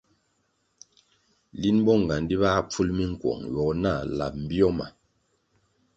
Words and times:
Lin 1.61 1.77
bonğandi 1.85 2.35
báh 2.41 2.57
pful 2.69 2.89
minkuong 2.97 3.41
ywogo 3.49 3.73
nah 3.83 3.99
lab 4.17 4.35
bio 4.49 4.69
ma. 4.77 4.87